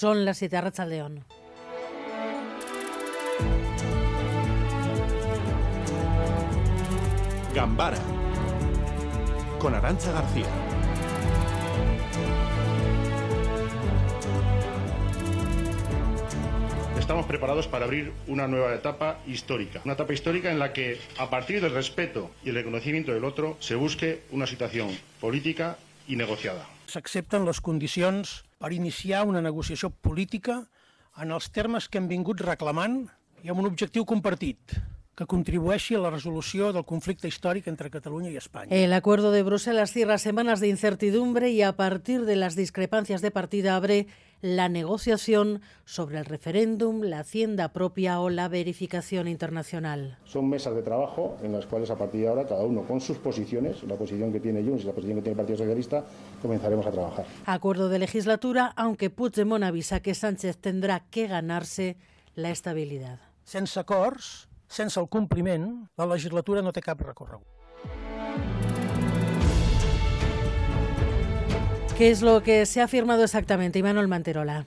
Son 0.00 0.24
las 0.24 0.38
siete 0.38 0.58
Racha 0.58 0.86
León. 0.86 1.26
Gambara 7.54 7.98
con 9.58 9.74
Arancha 9.74 10.10
García. 10.12 10.46
Estamos 16.98 17.26
preparados 17.26 17.68
para 17.68 17.84
abrir 17.84 18.14
una 18.26 18.48
nueva 18.48 18.74
etapa 18.74 19.18
histórica. 19.26 19.82
Una 19.84 19.92
etapa 19.92 20.14
histórica 20.14 20.50
en 20.50 20.58
la 20.58 20.72
que, 20.72 20.98
a 21.18 21.28
partir 21.28 21.60
del 21.60 21.74
respeto 21.74 22.30
y 22.42 22.48
el 22.48 22.54
reconocimiento 22.54 23.12
del 23.12 23.26
otro, 23.26 23.58
se 23.60 23.74
busque 23.74 24.22
una 24.30 24.46
situación 24.46 24.96
política 25.20 25.76
i 26.08 26.16
negociada. 26.16 26.64
S'accepten 26.88 27.44
les 27.44 27.60
condicions 27.60 28.40
per 28.60 28.74
iniciar 28.76 29.24
una 29.24 29.40
negociació 29.40 29.88
política 29.88 30.60
en 31.20 31.32
els 31.32 31.48
termes 31.50 31.88
que 31.88 31.96
hem 31.98 32.08
vingut 32.10 32.42
reclamant 32.44 33.06
i 33.40 33.48
amb 33.48 33.62
un 33.62 33.70
objectiu 33.70 34.04
compartit, 34.04 34.76
que 35.16 35.26
contribueixi 35.28 35.96
a 35.96 36.02
la 36.04 36.10
resolució 36.12 36.70
del 36.72 36.84
conflicte 36.88 37.28
històric 37.28 37.66
entre 37.72 37.90
Catalunya 37.92 38.30
i 38.32 38.38
Espanya. 38.40 38.76
El 38.76 38.92
acuerdo 38.92 39.32
de 39.32 39.42
Bruselas 39.42 39.92
cierra 39.92 40.18
semanas 40.18 40.60
de 40.60 40.68
incertidumbre 40.68 41.50
y 41.50 41.62
a 41.62 41.72
partir 41.76 42.24
de 42.26 42.36
las 42.36 42.54
discrepancias 42.54 43.22
de 43.22 43.30
partida 43.30 43.76
abre 43.76 44.06
la 44.40 44.68
negociación 44.68 45.60
sobre 45.84 46.18
el 46.18 46.24
referéndum, 46.24 47.02
la 47.02 47.20
hacienda 47.20 47.72
propia 47.72 48.20
o 48.20 48.30
la 48.30 48.48
verificación 48.48 49.28
internacional. 49.28 50.18
Son 50.24 50.48
mesas 50.48 50.74
de 50.74 50.82
trabajo 50.82 51.36
en 51.42 51.52
las 51.52 51.66
cuales 51.66 51.90
a 51.90 51.96
partir 51.96 52.22
de 52.22 52.28
ahora 52.28 52.46
cada 52.46 52.64
uno 52.64 52.82
con 52.82 53.00
sus 53.00 53.18
posiciones, 53.18 53.82
la 53.84 53.96
posición 53.96 54.32
que 54.32 54.40
tiene 54.40 54.62
Junts 54.62 54.84
y 54.84 54.86
la 54.86 54.92
posición 54.92 55.16
que 55.16 55.22
tiene 55.22 55.32
el 55.32 55.36
Partido 55.36 55.58
Socialista, 55.58 56.04
comenzaremos 56.40 56.86
a 56.86 56.90
trabajar. 56.90 57.26
Acuerdo 57.46 57.88
de 57.88 57.98
legislatura, 57.98 58.72
aunque 58.76 59.10
Puigdemont 59.10 59.64
avisa 59.64 60.00
que 60.00 60.14
Sánchez 60.14 60.56
tendrá 60.58 61.00
que 61.10 61.26
ganarse 61.26 61.96
la 62.34 62.50
estabilidad. 62.50 63.18
Sense 63.44 63.78
acords, 63.78 64.48
sense 64.68 65.00
el 65.00 65.08
compliment, 65.08 65.88
la 65.98 66.06
legislatura 66.06 66.62
no 66.62 66.72
té 66.72 66.80
cap 66.80 67.00
recorregut. 67.02 67.46
¿Qué 72.00 72.10
es 72.10 72.22
lo 72.22 72.42
que 72.42 72.64
se 72.64 72.80
ha 72.80 72.88
firmado 72.88 73.24
exactamente, 73.24 73.78
Imanol 73.78 74.08
Manterola? 74.08 74.64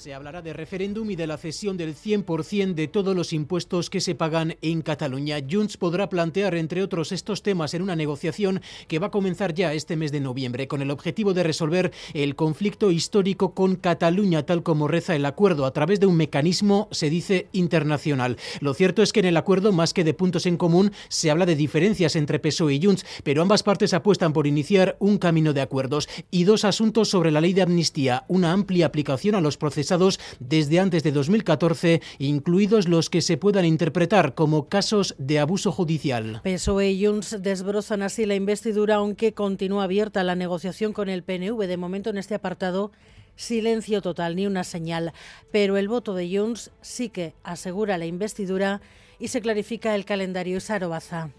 Se 0.00 0.14
hablará 0.14 0.40
de 0.40 0.54
referéndum 0.54 1.10
y 1.10 1.14
de 1.14 1.26
la 1.26 1.36
cesión 1.36 1.76
del 1.76 1.94
100% 1.94 2.72
de 2.72 2.88
todos 2.88 3.14
los 3.14 3.34
impuestos 3.34 3.90
que 3.90 4.00
se 4.00 4.14
pagan 4.14 4.56
en 4.62 4.80
Cataluña. 4.80 5.36
Junts 5.46 5.76
podrá 5.76 6.08
plantear, 6.08 6.54
entre 6.54 6.82
otros, 6.82 7.12
estos 7.12 7.42
temas 7.42 7.74
en 7.74 7.82
una 7.82 7.96
negociación 7.96 8.62
que 8.88 8.98
va 8.98 9.08
a 9.08 9.10
comenzar 9.10 9.52
ya 9.52 9.74
este 9.74 9.96
mes 9.96 10.10
de 10.10 10.20
noviembre, 10.20 10.68
con 10.68 10.80
el 10.80 10.90
objetivo 10.90 11.34
de 11.34 11.42
resolver 11.42 11.92
el 12.14 12.34
conflicto 12.34 12.90
histórico 12.90 13.52
con 13.52 13.76
Cataluña, 13.76 14.46
tal 14.46 14.62
como 14.62 14.88
reza 14.88 15.14
el 15.14 15.26
acuerdo, 15.26 15.66
a 15.66 15.74
través 15.74 16.00
de 16.00 16.06
un 16.06 16.16
mecanismo, 16.16 16.88
se 16.92 17.10
dice, 17.10 17.48
internacional. 17.52 18.38
Lo 18.62 18.72
cierto 18.72 19.02
es 19.02 19.12
que 19.12 19.20
en 19.20 19.26
el 19.26 19.36
acuerdo, 19.36 19.70
más 19.70 19.92
que 19.92 20.02
de 20.02 20.14
puntos 20.14 20.46
en 20.46 20.56
común, 20.56 20.92
se 21.10 21.30
habla 21.30 21.44
de 21.44 21.56
diferencias 21.56 22.16
entre 22.16 22.38
PSOE 22.38 22.76
y 22.76 22.82
Junts, 22.82 23.04
pero 23.22 23.42
ambas 23.42 23.62
partes 23.62 23.92
apuestan 23.92 24.32
por 24.32 24.46
iniciar 24.46 24.96
un 24.98 25.18
camino 25.18 25.52
de 25.52 25.60
acuerdos 25.60 26.08
y 26.30 26.44
dos 26.44 26.64
asuntos 26.64 27.10
sobre 27.10 27.30
la 27.30 27.42
ley 27.42 27.52
de 27.52 27.60
amnistía, 27.60 28.24
una 28.28 28.52
amplia 28.52 28.86
aplicación 28.86 29.34
a 29.34 29.42
los 29.42 29.58
procesos 29.58 29.89
desde 30.38 30.80
antes 30.80 31.02
de 31.02 31.12
2014, 31.12 32.00
incluidos 32.18 32.88
los 32.88 33.10
que 33.10 33.22
se 33.22 33.36
puedan 33.36 33.64
interpretar 33.64 34.34
como 34.34 34.68
casos 34.68 35.14
de 35.18 35.38
abuso 35.38 35.72
judicial. 35.72 36.40
PSOE 36.42 36.90
y 36.90 37.06
Junts 37.06 37.42
desbrozan 37.42 38.02
así 38.02 38.26
la 38.26 38.34
investidura, 38.34 38.96
aunque 38.96 39.32
continúa 39.32 39.84
abierta 39.84 40.22
la 40.24 40.34
negociación 40.34 40.92
con 40.92 41.08
el 41.08 41.22
PNV. 41.22 41.66
De 41.66 41.76
momento, 41.76 42.10
en 42.10 42.18
este 42.18 42.34
apartado, 42.34 42.92
silencio 43.36 44.02
total, 44.02 44.36
ni 44.36 44.46
una 44.46 44.64
señal. 44.64 45.12
Pero 45.50 45.76
el 45.76 45.88
voto 45.88 46.14
de 46.14 46.36
Junts 46.36 46.70
sí 46.80 47.08
que 47.08 47.34
asegura 47.42 47.98
la 47.98 48.06
investidura 48.06 48.80
y 49.18 49.28
se 49.28 49.40
clarifica 49.40 49.94
el 49.94 50.04
calendario 50.04 50.60
Sarobaza. 50.60 51.30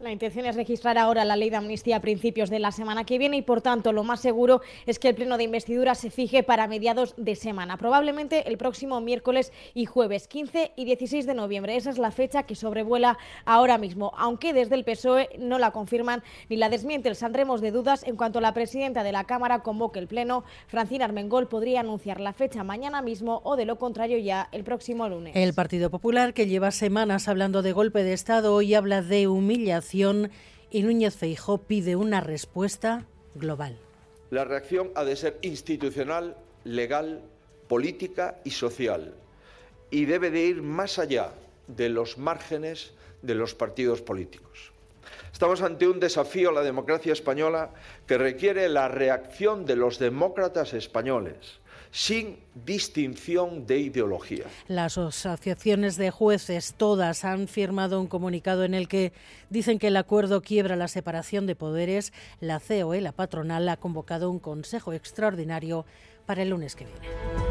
La 0.00 0.12
intención 0.12 0.46
es 0.46 0.54
registrar 0.54 0.96
ahora 0.96 1.24
la 1.24 1.34
ley 1.34 1.50
de 1.50 1.56
amnistía 1.56 1.96
a 1.96 2.00
principios 2.00 2.50
de 2.50 2.60
la 2.60 2.70
semana 2.70 3.02
que 3.02 3.18
viene 3.18 3.36
y, 3.36 3.42
por 3.42 3.62
tanto, 3.62 3.92
lo 3.92 4.04
más 4.04 4.20
seguro 4.20 4.60
es 4.86 5.00
que 5.00 5.08
el 5.08 5.16
pleno 5.16 5.36
de 5.36 5.42
investidura 5.42 5.96
se 5.96 6.10
fije 6.10 6.44
para 6.44 6.68
mediados 6.68 7.14
de 7.16 7.34
semana, 7.34 7.76
probablemente 7.78 8.48
el 8.48 8.58
próximo 8.58 9.00
miércoles 9.00 9.52
y 9.74 9.86
jueves 9.86 10.28
15 10.28 10.70
y 10.76 10.84
16 10.84 11.26
de 11.26 11.34
noviembre. 11.34 11.74
Esa 11.74 11.90
es 11.90 11.98
la 11.98 12.12
fecha 12.12 12.44
que 12.44 12.54
sobrevuela 12.54 13.18
ahora 13.44 13.76
mismo, 13.76 14.12
aunque 14.16 14.52
desde 14.52 14.76
el 14.76 14.84
PSOE 14.84 15.30
no 15.40 15.58
la 15.58 15.72
confirman 15.72 16.22
ni 16.48 16.54
la 16.54 16.68
desmienten. 16.68 17.16
Saldremos 17.16 17.60
de 17.60 17.72
dudas 17.72 18.04
en 18.04 18.14
cuanto 18.14 18.40
la 18.40 18.54
presidenta 18.54 19.02
de 19.02 19.10
la 19.10 19.24
Cámara 19.24 19.64
convoque 19.64 19.98
el 19.98 20.06
pleno. 20.06 20.44
Francina 20.68 21.06
Armengol 21.06 21.48
podría 21.48 21.80
anunciar 21.80 22.20
la 22.20 22.32
fecha 22.32 22.62
mañana 22.62 23.02
mismo 23.02 23.40
o, 23.42 23.56
de 23.56 23.64
lo 23.64 23.78
contrario, 23.78 24.18
ya 24.18 24.48
el 24.52 24.62
próximo 24.62 25.08
lunes. 25.08 25.34
El 25.34 25.54
Partido 25.54 25.90
Popular, 25.90 26.34
que 26.34 26.46
lleva 26.46 26.70
semanas 26.70 27.26
hablando 27.26 27.62
de 27.62 27.72
golpe 27.72 28.04
de 28.04 28.12
Estado, 28.12 28.54
hoy 28.54 28.74
habla 28.74 29.02
de 29.02 29.26
humillación 29.26 29.87
y 29.94 30.82
Núñez 30.82 31.16
Feijó 31.16 31.58
pide 31.58 31.96
una 31.96 32.20
respuesta 32.20 33.06
global. 33.34 33.78
La 34.30 34.44
reacción 34.44 34.90
ha 34.94 35.04
de 35.04 35.16
ser 35.16 35.38
institucional, 35.42 36.36
legal, 36.64 37.22
política 37.68 38.40
y 38.44 38.50
social 38.50 39.14
y 39.90 40.04
debe 40.04 40.30
de 40.30 40.44
ir 40.44 40.62
más 40.62 40.98
allá 40.98 41.32
de 41.66 41.88
los 41.88 42.18
márgenes 42.18 42.92
de 43.22 43.34
los 43.34 43.54
partidos 43.54 44.02
políticos. 44.02 44.72
Estamos 45.38 45.62
ante 45.62 45.86
un 45.86 46.00
desafío 46.00 46.50
a 46.50 46.52
la 46.52 46.62
democracia 46.62 47.12
española 47.12 47.70
que 48.08 48.18
requiere 48.18 48.68
la 48.68 48.88
reacción 48.88 49.66
de 49.66 49.76
los 49.76 50.00
demócratas 50.00 50.74
españoles, 50.74 51.60
sin 51.92 52.40
distinción 52.56 53.64
de 53.64 53.78
ideología. 53.78 54.46
Las 54.66 54.98
asociaciones 54.98 55.96
de 55.96 56.10
jueces 56.10 56.74
todas 56.76 57.24
han 57.24 57.46
firmado 57.46 58.00
un 58.00 58.08
comunicado 58.08 58.64
en 58.64 58.74
el 58.74 58.88
que 58.88 59.12
dicen 59.48 59.78
que 59.78 59.86
el 59.86 59.96
acuerdo 59.96 60.42
quiebra 60.42 60.74
la 60.74 60.88
separación 60.88 61.46
de 61.46 61.54
poderes. 61.54 62.12
La 62.40 62.58
COE, 62.58 63.00
la 63.00 63.12
patronal, 63.12 63.68
ha 63.68 63.76
convocado 63.76 64.32
un 64.32 64.40
consejo 64.40 64.92
extraordinario 64.92 65.86
para 66.26 66.42
el 66.42 66.50
lunes 66.50 66.74
que 66.74 66.86
viene. 66.86 67.47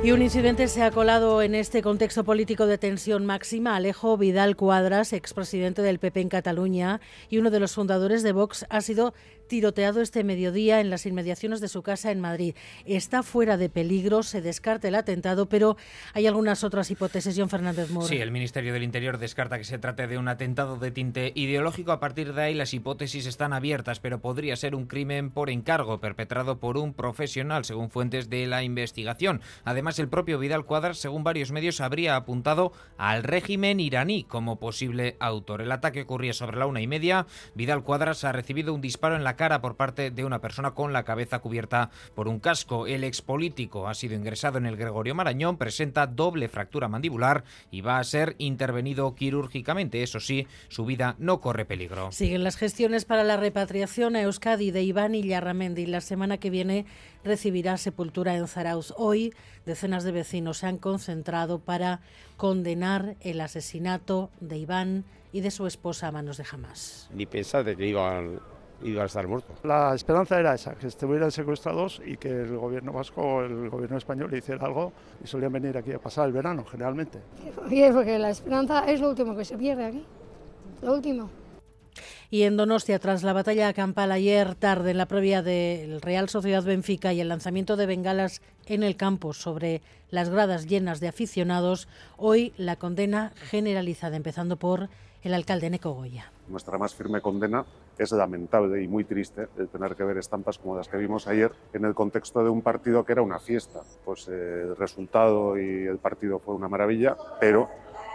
Y 0.00 0.12
un 0.12 0.22
incidente 0.22 0.68
se 0.68 0.84
ha 0.84 0.92
colado 0.92 1.42
en 1.42 1.56
este 1.56 1.82
contexto 1.82 2.22
político 2.22 2.66
de 2.66 2.78
tensión 2.78 3.26
máxima. 3.26 3.74
Alejo 3.74 4.16
Vidal 4.16 4.54
Cuadras, 4.54 5.12
expresidente 5.12 5.82
del 5.82 5.98
PP 5.98 6.20
en 6.20 6.28
Cataluña 6.28 7.00
y 7.28 7.38
uno 7.38 7.50
de 7.50 7.58
los 7.58 7.74
fundadores 7.74 8.22
de 8.22 8.30
Vox, 8.30 8.64
ha 8.70 8.80
sido 8.80 9.12
tiroteado 9.48 10.00
este 10.00 10.22
mediodía 10.22 10.80
en 10.80 10.90
las 10.90 11.06
inmediaciones 11.06 11.60
de 11.60 11.68
su 11.68 11.82
casa 11.82 12.12
en 12.12 12.20
Madrid. 12.20 12.54
Está 12.84 13.22
fuera 13.22 13.56
de 13.56 13.68
peligro, 13.68 14.22
se 14.22 14.40
descarta 14.40 14.88
el 14.88 14.94
atentado, 14.94 15.48
pero 15.48 15.76
hay 16.12 16.26
algunas 16.26 16.62
otras 16.64 16.90
hipótesis. 16.90 17.34
John 17.36 17.48
Fernández 17.48 17.90
Moro. 17.90 18.06
Sí, 18.06 18.18
el 18.18 18.30
Ministerio 18.30 18.72
del 18.72 18.82
Interior 18.82 19.18
descarta 19.18 19.58
que 19.58 19.64
se 19.64 19.78
trate 19.78 20.06
de 20.06 20.18
un 20.18 20.28
atentado 20.28 20.76
de 20.76 20.90
tinte 20.90 21.32
ideológico. 21.34 21.92
A 21.92 22.00
partir 22.00 22.34
de 22.34 22.42
ahí 22.42 22.54
las 22.54 22.74
hipótesis 22.74 23.26
están 23.26 23.52
abiertas, 23.52 24.00
pero 24.00 24.20
podría 24.20 24.56
ser 24.56 24.74
un 24.74 24.86
crimen 24.86 25.30
por 25.30 25.50
encargo 25.50 26.00
perpetrado 26.00 26.58
por 26.58 26.76
un 26.76 26.94
profesional, 26.94 27.64
según 27.64 27.90
fuentes 27.90 28.28
de 28.28 28.46
la 28.46 28.62
investigación. 28.62 29.40
Además, 29.64 29.98
el 29.98 30.08
propio 30.08 30.38
Vidal 30.38 30.66
Cuadras, 30.66 30.98
según 30.98 31.24
varios 31.24 31.50
medios, 31.50 31.80
habría 31.80 32.16
apuntado 32.16 32.72
al 32.98 33.22
régimen 33.22 33.80
iraní 33.80 34.24
como 34.24 34.58
posible 34.60 35.16
autor. 35.20 35.62
El 35.62 35.72
ataque 35.72 36.02
ocurría 36.02 36.32
sobre 36.32 36.58
la 36.58 36.66
una 36.66 36.80
y 36.80 36.86
media. 36.86 37.26
Vidal 37.54 37.82
Cuadras 37.82 38.24
ha 38.24 38.32
recibido 38.32 38.74
un 38.74 38.80
disparo 38.80 39.16
en 39.16 39.24
la 39.24 39.36
cara 39.38 39.62
por 39.62 39.76
parte 39.76 40.10
de 40.10 40.24
una 40.26 40.42
persona 40.42 40.72
con 40.72 40.92
la 40.92 41.04
cabeza 41.04 41.38
cubierta 41.38 41.90
por 42.14 42.28
un 42.28 42.40
casco. 42.40 42.86
El 42.86 43.04
expolítico 43.04 43.88
ha 43.88 43.94
sido 43.94 44.14
ingresado 44.14 44.58
en 44.58 44.66
el 44.66 44.76
Gregorio 44.76 45.14
Marañón, 45.14 45.56
presenta 45.56 46.06
doble 46.06 46.50
fractura 46.50 46.88
mandibular 46.88 47.44
y 47.70 47.80
va 47.80 47.98
a 47.98 48.04
ser 48.04 48.34
intervenido 48.36 49.14
quirúrgicamente. 49.14 50.02
Eso 50.02 50.20
sí, 50.20 50.46
su 50.68 50.84
vida 50.84 51.16
no 51.18 51.40
corre 51.40 51.64
peligro. 51.64 52.12
Siguen 52.12 52.44
las 52.44 52.56
gestiones 52.56 53.06
para 53.06 53.24
la 53.24 53.38
repatriación 53.38 54.16
a 54.16 54.22
Euskadi 54.22 54.70
de 54.70 54.82
Iván 54.82 55.14
Illarramendi. 55.14 55.86
La 55.86 56.02
semana 56.02 56.36
que 56.36 56.50
viene 56.50 56.84
recibirá 57.24 57.78
sepultura 57.78 58.36
en 58.36 58.48
Zarauz. 58.48 58.92
Hoy, 58.96 59.32
decenas 59.64 60.04
de 60.04 60.12
vecinos 60.12 60.58
se 60.58 60.66
han 60.66 60.78
concentrado 60.78 61.60
para 61.60 62.00
condenar 62.36 63.16
el 63.20 63.40
asesinato 63.40 64.30
de 64.40 64.58
Iván 64.58 65.04
y 65.32 65.40
de 65.40 65.50
su 65.50 65.66
esposa 65.66 66.08
a 66.08 66.12
manos 66.12 66.38
de 66.38 66.44
Hamas. 66.50 67.08
Ni 67.12 67.26
pensar 67.26 67.64
de 67.64 67.76
que 67.76 67.86
iban 67.86 68.40
iba 68.82 69.02
a 69.02 69.06
estar 69.06 69.26
muerto. 69.26 69.54
La 69.64 69.94
esperanza 69.94 70.38
era 70.38 70.54
esa, 70.54 70.74
que 70.74 70.86
estuvieran 70.86 71.30
secuestrados 71.30 72.00
y 72.04 72.16
que 72.16 72.28
el 72.28 72.56
gobierno 72.56 72.92
vasco 72.92 73.22
o 73.22 73.42
el 73.42 73.68
gobierno 73.68 73.98
español 73.98 74.34
hiciera 74.34 74.64
algo 74.66 74.92
y 75.22 75.26
solían 75.26 75.52
venir 75.52 75.76
aquí 75.76 75.92
a 75.92 75.98
pasar 75.98 76.26
el 76.26 76.32
verano, 76.32 76.64
generalmente. 76.64 77.18
Porque 77.92 78.18
la 78.18 78.30
esperanza 78.30 78.84
es 78.90 79.00
lo 79.00 79.10
último 79.10 79.36
que 79.36 79.44
se 79.44 79.56
pierde 79.56 79.84
aquí, 79.84 80.04
lo 80.82 80.94
último. 80.94 81.30
Y 82.30 82.42
en 82.42 82.56
Donostia, 82.56 82.98
tras 82.98 83.22
la 83.22 83.32
batalla 83.32 83.72
campal 83.72 84.12
ayer 84.12 84.54
tarde 84.54 84.90
en 84.90 84.98
la 84.98 85.06
previa 85.06 85.42
del 85.42 86.00
Real 86.00 86.28
Sociedad 86.28 86.62
Benfica 86.62 87.12
y 87.12 87.20
el 87.20 87.28
lanzamiento 87.28 87.76
de 87.76 87.86
bengalas 87.86 88.42
en 88.66 88.82
el 88.82 88.96
campo 88.96 89.32
sobre 89.32 89.80
las 90.10 90.28
gradas 90.28 90.66
llenas 90.66 91.00
de 91.00 91.08
aficionados, 91.08 91.88
hoy 92.16 92.52
la 92.56 92.76
condena 92.76 93.32
generalizada, 93.50 94.16
empezando 94.16 94.56
por 94.56 94.88
el 95.22 95.34
alcalde 95.34 95.70
Neco 95.70 95.92
Goya. 95.92 96.30
Nuestra 96.48 96.78
más 96.78 96.94
firme 96.94 97.20
condena 97.20 97.64
es 97.96 98.12
lamentable 98.12 98.82
y 98.82 98.88
muy 98.88 99.04
triste 99.04 99.48
el 99.58 99.68
tener 99.68 99.94
que 99.94 100.04
ver 100.04 100.18
estampas 100.18 100.58
como 100.58 100.76
las 100.76 100.88
que 100.88 100.96
vimos 100.96 101.26
ayer 101.26 101.52
en 101.72 101.84
el 101.84 101.94
contexto 101.94 102.42
de 102.42 102.50
un 102.50 102.62
partido 102.62 103.04
que 103.04 103.12
era 103.12 103.22
una 103.22 103.38
fiesta. 103.38 103.80
Pues 104.04 104.28
eh, 104.28 104.62
el 104.62 104.76
resultado 104.76 105.58
y 105.58 105.86
el 105.86 105.98
partido 105.98 106.38
fue 106.38 106.54
una 106.54 106.68
maravilla, 106.68 107.16
pero 107.40 107.68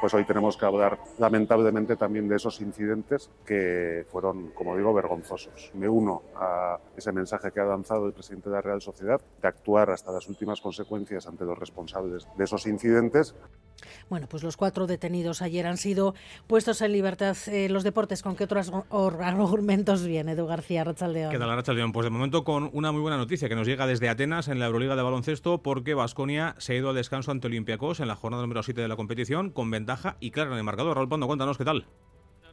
pues 0.03 0.13
hoy 0.15 0.25
tenemos 0.25 0.57
que 0.57 0.65
hablar 0.65 0.99
lamentablemente 1.17 1.95
también 1.95 2.27
de 2.27 2.35
esos 2.35 2.59
incidentes 2.59 3.29
que 3.45 4.05
fueron, 4.11 4.49
como 4.49 4.75
digo, 4.75 4.93
vergonzosos. 4.93 5.71
Me 5.75 5.87
uno 5.87 6.23
a 6.35 6.77
ese 6.97 7.13
mensaje 7.13 7.53
que 7.53 7.61
ha 7.61 7.63
lanzado 7.63 8.05
el 8.07 8.11
presidente 8.11 8.49
de 8.49 8.55
la 8.55 8.61
Real 8.61 8.81
Sociedad 8.81 9.21
de 9.41 9.47
actuar 9.47 9.91
hasta 9.91 10.11
las 10.11 10.27
últimas 10.27 10.59
consecuencias 10.59 11.25
ante 11.25 11.45
los 11.45 11.57
responsables 11.57 12.27
de 12.35 12.43
esos 12.43 12.67
incidentes. 12.67 13.33
Bueno, 14.09 14.27
pues 14.29 14.43
los 14.43 14.57
cuatro 14.57 14.87
detenidos 14.87 15.41
ayer 15.41 15.65
han 15.65 15.77
sido 15.77 16.15
puestos 16.47 16.81
en 16.81 16.91
libertad. 16.91 17.35
Eh, 17.47 17.69
los 17.69 17.83
deportes, 17.83 18.21
¿con 18.21 18.35
qué 18.35 18.45
otros 18.45 18.71
argumentos 19.21 20.03
viene, 20.03 20.33
Edu 20.33 20.45
García 20.45 20.83
Rachaldeón? 20.83 21.31
¿Qué 21.31 21.39
tal, 21.39 21.55
Rachaldeón? 21.55 21.91
Pues 21.91 22.05
de 22.05 22.09
momento 22.09 22.43
con 22.43 22.69
una 22.73 22.91
muy 22.91 23.01
buena 23.01 23.17
noticia 23.17 23.49
que 23.49 23.55
nos 23.55 23.67
llega 23.67 23.87
desde 23.87 24.09
Atenas 24.09 24.47
en 24.47 24.59
la 24.59 24.67
Euroliga 24.67 24.95
de 24.95 25.01
baloncesto 25.01 25.61
porque 25.61 25.93
Vasconia 25.93 26.55
se 26.57 26.73
ha 26.73 26.75
ido 26.77 26.89
al 26.89 26.95
descanso 26.95 27.31
ante 27.31 27.47
Olympiacos 27.47 27.99
en 27.99 28.07
la 28.07 28.15
jornada 28.15 28.43
número 28.43 28.63
7 28.63 28.81
de 28.81 28.87
la 28.87 28.95
competición 28.95 29.49
con 29.49 29.69
ventaja 29.71 30.17
y 30.19 30.31
claro 30.31 30.51
en 30.51 30.57
el 30.57 30.63
marcador. 30.63 30.95
Raúl 30.95 31.09
Pondo, 31.09 31.27
cuéntanos 31.27 31.57
qué 31.57 31.65
tal. 31.65 31.85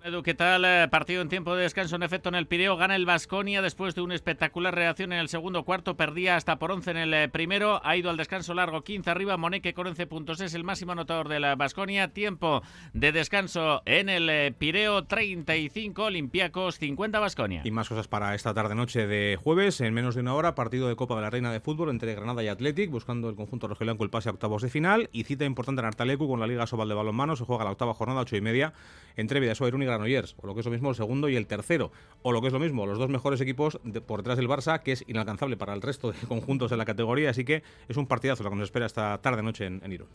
Edu, 0.03 0.23
¿qué 0.23 0.33
tal? 0.33 0.65
Eh, 0.65 0.89
partido 0.91 1.21
en 1.21 1.29
tiempo 1.29 1.55
de 1.55 1.65
descanso, 1.65 1.95
en 1.95 2.03
efecto, 2.03 2.31
en 2.31 2.35
el 2.35 2.47
Pireo. 2.47 2.79
Gana 2.79 2.97
el 2.97 3.05
Vasconia 3.05 3.61
después 3.61 3.95
de 3.95 4.01
una 4.01 4.15
espectacular 4.15 4.75
reacción 4.75 5.13
en 5.13 5.19
el 5.19 5.29
segundo 5.29 5.63
cuarto. 5.65 5.99
Perdía 5.99 6.37
hasta 6.37 6.59
por 6.59 6.73
11 6.73 6.93
en 6.93 6.97
el 6.97 7.13
eh, 7.13 7.29
primero. 7.29 7.83
Ha 7.85 7.97
ido 7.99 8.09
al 8.09 8.17
descanso 8.17 8.55
largo, 8.55 8.83
15 8.83 9.11
arriba. 9.11 9.37
Moneque 9.37 9.75
con 9.75 9.87
11 9.87 10.07
puntos 10.07 10.41
es 10.41 10.55
el 10.55 10.65
máximo 10.65 10.93
anotador 10.93 11.29
de 11.29 11.39
la 11.39 11.55
Vasconia. 11.55 12.09
Tiempo 12.15 12.63
de 12.95 13.13
descanso 13.13 13.83
en 13.85 14.09
el 14.09 14.31
eh, 14.31 14.55
Pireo, 14.57 15.05
35 15.05 16.05
Olimpiacos, 16.05 16.79
50 16.79 17.21
Vasconia. 17.21 17.61
Y 17.65 17.71
más 17.71 17.91
cosas 17.91 18.09
para 18.09 18.35
esta 18.35 18.55
tarde-noche 18.55 19.07
de 19.07 19.37
jueves. 19.37 19.83
En 19.83 19.93
menos 19.93 20.15
de 20.15 20.23
una 20.23 20.33
hora, 20.33 20.55
partido 20.55 20.89
de 20.89 20.97
Copa 20.97 21.17
de 21.17 21.21
la 21.21 21.31
Reina 21.31 21.53
de 21.53 21.61
Fútbol 21.61 21.91
entre 21.91 22.15
Granada 22.15 22.43
y 22.43 22.49
Athletic, 22.49 22.91
buscando 22.91 23.29
el 23.29 23.37
conjunto 23.37 23.69
rojiblanco 23.69 24.03
el 24.05 24.11
pase 24.11 24.31
a 24.31 24.33
octavos 24.33 24.63
de 24.63 24.71
final. 24.71 25.11
Y 25.13 25.25
cita 25.25 25.45
importante 25.45 25.81
en 25.81 25.87
Artalecu 25.89 26.27
con 26.27 26.41
la 26.41 26.47
Liga 26.47 26.67
Sobal 26.67 26.89
de 26.89 26.95
Balonmano. 26.95 27.37
Se 27.37 27.45
juega 27.45 27.65
la 27.65 27.73
octava 27.73 27.93
jornada, 27.93 28.23
8 28.23 28.37
y 28.37 28.41
media, 28.41 28.73
entre 29.17 29.41
Vidasoa, 29.41 29.69
y 29.69 29.90
O 30.37 30.47
lo 30.47 30.55
que 30.55 30.61
es 30.61 30.67
mismo 30.69 30.91
el 30.91 30.97
segundo 30.97 31.29
y 31.29 31.37
el 31.37 31.47
tercero. 31.47 31.93
O 32.23 32.33
lo 32.33 32.41
que 32.41 32.49
es 32.49 32.53
lo 32.53 32.59
mismo, 32.59 32.87
los 32.87 32.99
dos 32.99 33.09
mejores 33.09 33.41
equipos 33.41 33.79
por 34.07 34.21
detrás 34.21 34.37
del 34.37 34.49
Barça, 34.49 34.83
que 34.83 34.93
es 34.93 35.05
inalcanzable 35.07 35.57
para 35.57 35.75
el 35.75 35.83
resto 35.83 36.13
de 36.13 36.19
conjuntos 36.29 36.71
de 36.71 36.77
la 36.77 36.85
categoría. 36.85 37.31
Así 37.31 37.45
que 37.45 37.63
es 37.89 37.97
un 37.97 38.07
partidazo 38.07 38.45
lo 38.45 38.51
que 38.51 38.57
nos 38.57 38.65
espera 38.65 38.87
esta 38.87 39.19
tarde-noche 39.19 39.67
en, 39.67 39.81
en 39.85 39.93
Irún. 39.93 40.09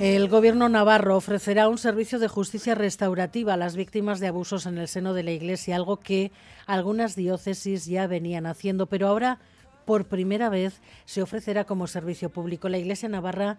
El 0.00 0.28
gobierno 0.28 0.68
navarro 0.68 1.16
ofrecerá 1.16 1.68
un 1.68 1.78
servicio 1.78 2.18
de 2.18 2.28
justicia 2.28 2.74
restaurativa 2.74 3.54
a 3.54 3.56
las 3.56 3.76
víctimas 3.76 4.20
de 4.20 4.28
abusos 4.28 4.66
en 4.66 4.78
el 4.78 4.88
seno 4.88 5.14
de 5.14 5.22
la 5.22 5.32
Iglesia, 5.32 5.76
algo 5.76 5.98
que 5.98 6.32
algunas 6.66 7.16
diócesis 7.16 7.86
ya 7.86 8.06
venían 8.06 8.46
haciendo, 8.46 8.86
pero 8.86 9.08
ahora 9.08 9.38
por 9.84 10.06
primera 10.06 10.48
vez 10.48 10.80
se 11.04 11.22
ofrecerá 11.22 11.64
como 11.64 11.86
servicio 11.86 12.30
público. 12.30 12.68
La 12.68 12.78
Iglesia 12.78 13.08
navarra 13.08 13.58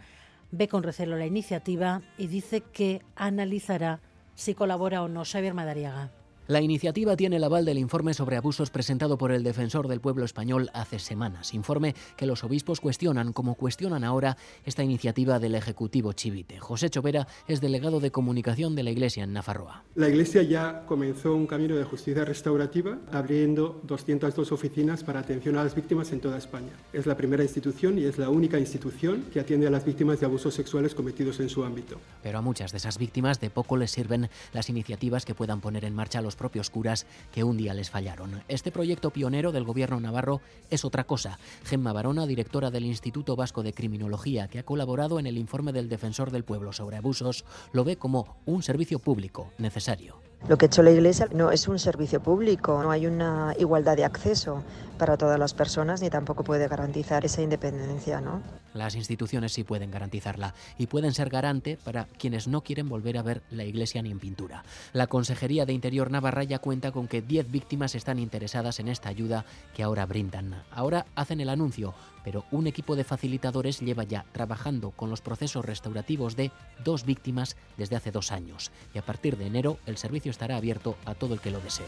ve 0.51 0.67
con 0.67 0.83
recelo 0.83 1.17
la 1.17 1.25
iniciativa 1.25 2.01
y 2.17 2.27
dice 2.27 2.61
que 2.61 3.01
analizará 3.15 3.99
si 4.35 4.53
colabora 4.53 5.03
o 5.03 5.07
no. 5.07 5.25
Xavier 5.25 5.53
Madariaga. 5.53 6.11
La 6.49 6.63
iniciativa 6.63 7.15
tiene 7.15 7.35
el 7.35 7.43
aval 7.43 7.63
del 7.63 7.77
informe 7.77 8.15
sobre 8.15 8.35
abusos 8.35 8.71
presentado 8.71 9.19
por 9.19 9.31
el 9.31 9.43
defensor 9.43 9.87
del 9.87 10.01
pueblo 10.01 10.25
español 10.25 10.71
hace 10.73 10.97
semanas. 10.97 11.53
Informe 11.53 11.93
que 12.17 12.25
los 12.25 12.43
obispos 12.43 12.81
cuestionan, 12.81 13.33
como 13.33 13.53
cuestionan 13.53 14.03
ahora 14.03 14.35
esta 14.65 14.83
iniciativa 14.83 15.37
del 15.37 15.53
Ejecutivo 15.53 16.11
Chivite. 16.13 16.57
José 16.57 16.89
Chovera 16.89 17.27
es 17.47 17.61
delegado 17.61 17.99
de 17.99 18.09
comunicación 18.09 18.75
de 18.75 18.81
la 18.81 18.89
Iglesia 18.89 19.25
en 19.25 19.33
Nafarroa. 19.33 19.83
La 19.93 20.09
Iglesia 20.09 20.41
ya 20.41 20.87
comenzó 20.87 21.35
un 21.35 21.45
camino 21.45 21.75
de 21.75 21.83
justicia 21.83 22.25
restaurativa 22.25 22.97
abriendo 23.11 23.79
202 23.83 24.51
oficinas 24.51 25.03
para 25.03 25.19
atención 25.19 25.55
a 25.55 25.63
las 25.63 25.75
víctimas 25.75 26.11
en 26.13 26.19
toda 26.19 26.39
España. 26.39 26.71
Es 26.93 27.05
la 27.05 27.15
primera 27.15 27.43
institución 27.43 27.99
y 27.99 28.05
es 28.05 28.17
la 28.17 28.31
única 28.31 28.57
institución 28.57 29.25
que 29.31 29.39
atiende 29.39 29.67
a 29.67 29.69
las 29.69 29.85
víctimas 29.85 30.19
de 30.19 30.25
abusos 30.25 30.55
sexuales 30.55 30.95
cometidos 30.95 31.39
en 31.41 31.49
su 31.49 31.63
ámbito. 31.63 31.99
Pero 32.23 32.39
a 32.39 32.41
muchas 32.41 32.71
de 32.71 32.79
esas 32.79 32.97
víctimas 32.97 33.39
de 33.39 33.51
poco 33.51 33.77
les 33.77 33.91
sirven 33.91 34.31
las 34.51 34.67
iniciativas 34.71 35.25
que 35.25 35.35
puedan 35.35 35.61
poner 35.61 35.85
en 35.85 35.93
marcha 35.93 36.23
los 36.23 36.38
propios 36.39 36.71
curas 36.71 37.05
que 37.31 37.43
un 37.43 37.57
día 37.57 37.75
les 37.75 37.91
fallaron. 37.91 38.41
Este 38.47 38.71
proyecto 38.71 39.11
pionero 39.11 39.51
del 39.51 39.65
gobierno 39.65 39.99
navarro 39.99 40.41
es 40.71 40.83
otra 40.83 41.03
cosa. 41.03 41.37
Gemma 41.65 41.93
Barona, 41.93 42.25
directora 42.25 42.71
del 42.71 42.85
Instituto 42.85 43.35
Vasco 43.35 43.61
de 43.61 43.73
Criminología, 43.73 44.47
que 44.47 44.57
ha 44.57 44.63
colaborado 44.63 45.19
en 45.19 45.27
el 45.27 45.37
informe 45.37 45.73
del 45.73 45.89
Defensor 45.89 46.31
del 46.31 46.43
Pueblo 46.43 46.73
sobre 46.73 46.97
abusos, 46.97 47.45
lo 47.73 47.83
ve 47.83 47.97
como 47.97 48.37
un 48.47 48.63
servicio 48.63 48.97
público 48.97 49.51
necesario. 49.59 50.15
Lo 50.47 50.57
que 50.57 50.65
ha 50.65 50.67
hecho 50.67 50.81
la 50.81 50.91
Iglesia 50.91 51.27
no 51.33 51.51
es 51.51 51.67
un 51.67 51.77
servicio 51.77 52.23
público, 52.23 52.81
no 52.81 52.91
hay 52.91 53.05
una 53.05 53.53
igualdad 53.59 53.97
de 53.97 54.05
acceso 54.05 54.63
para 54.99 55.17
todas 55.17 55.39
las 55.39 55.55
personas 55.55 56.01
ni 56.03 56.11
tampoco 56.11 56.43
puede 56.43 56.67
garantizar 56.67 57.25
esa 57.25 57.41
independencia, 57.41 58.21
¿no? 58.21 58.43
Las 58.75 58.93
instituciones 58.93 59.53
sí 59.53 59.63
pueden 59.63 59.89
garantizarla 59.89 60.53
y 60.77 60.85
pueden 60.85 61.13
ser 61.13 61.29
garante 61.29 61.79
para 61.83 62.05
quienes 62.05 62.47
no 62.47 62.61
quieren 62.61 62.87
volver 62.87 63.17
a 63.17 63.23
ver 63.23 63.41
la 63.49 63.63
iglesia 63.63 64.03
ni 64.03 64.11
en 64.11 64.19
pintura. 64.19 64.63
La 64.93 65.07
Consejería 65.07 65.65
de 65.65 65.73
Interior 65.73 66.11
Navarra 66.11 66.43
ya 66.43 66.59
cuenta 66.59 66.91
con 66.91 67.07
que 67.07 67.23
10 67.23 67.49
víctimas 67.49 67.95
están 67.95 68.19
interesadas 68.19 68.79
en 68.79 68.89
esta 68.89 69.09
ayuda 69.09 69.45
que 69.73 69.81
ahora 69.81 70.05
brindan. 70.05 70.63
Ahora 70.69 71.07
hacen 71.15 71.41
el 71.41 71.49
anuncio, 71.49 71.95
pero 72.23 72.43
un 72.51 72.67
equipo 72.67 72.95
de 72.95 73.05
facilitadores 73.05 73.79
lleva 73.79 74.03
ya 74.03 74.25
trabajando 74.33 74.91
con 74.91 75.09
los 75.09 75.21
procesos 75.21 75.65
restaurativos 75.65 76.35
de 76.35 76.51
dos 76.83 77.05
víctimas 77.05 77.55
desde 77.77 77.95
hace 77.95 78.11
dos 78.11 78.31
años 78.31 78.71
y 78.93 78.99
a 78.99 79.05
partir 79.05 79.37
de 79.37 79.47
enero 79.47 79.77
el 79.85 79.97
servicio 79.97 80.29
estará 80.29 80.57
abierto 80.57 80.95
a 81.05 81.15
todo 81.15 81.33
el 81.33 81.39
que 81.39 81.51
lo 81.51 81.61
desee. 81.61 81.87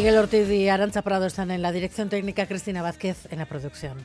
Miguel 0.00 0.16
Ortiz 0.16 0.48
y 0.48 0.66
Arancha 0.70 1.02
Prado 1.02 1.26
están 1.26 1.50
en 1.50 1.60
la 1.60 1.72
dirección 1.72 2.08
técnica, 2.08 2.46
Cristina 2.46 2.80
Vázquez 2.80 3.28
en 3.30 3.38
la 3.38 3.44
producción. 3.44 3.98